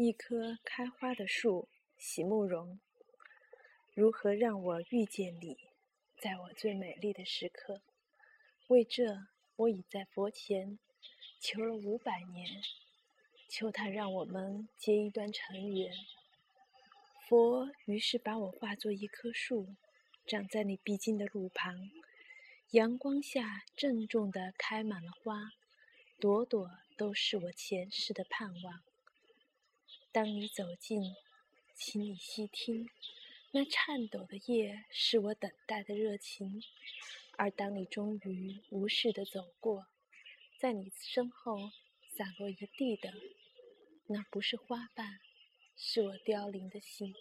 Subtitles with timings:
[0.00, 2.78] 一棵开花的树，席慕容。
[3.92, 5.58] 如何让我遇见你，
[6.16, 7.82] 在我最美丽的时刻？
[8.68, 9.26] 为这，
[9.56, 10.78] 我已在佛前
[11.40, 12.62] 求了五百年，
[13.48, 15.92] 求他让我们结一段尘缘。
[17.28, 19.74] 佛于是把我化作一棵树，
[20.24, 21.90] 长在你必经的路旁，
[22.70, 25.50] 阳光下郑重地开满了花，
[26.20, 28.84] 朵朵都是我前世的盼望。
[30.10, 31.14] 当你走近，
[31.74, 32.88] 请你细听。
[33.50, 36.62] 那颤抖的叶是我等待的热情，
[37.36, 39.86] 而当你终于无视的走过，
[40.58, 41.70] 在你身后
[42.16, 43.12] 洒落一地的，
[44.06, 45.20] 那不是花瓣，
[45.76, 47.14] 是我凋零的心。